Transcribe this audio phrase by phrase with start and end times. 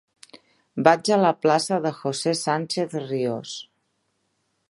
[0.87, 3.55] Vaig a la plaça de José Sánchez Ríos.